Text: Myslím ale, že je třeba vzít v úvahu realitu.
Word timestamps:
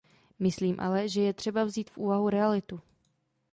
Myslím 0.39 0.79
ale, 0.79 1.09
že 1.09 1.21
je 1.21 1.33
třeba 1.33 1.63
vzít 1.63 1.89
v 1.89 1.97
úvahu 1.97 2.29
realitu. 2.29 2.79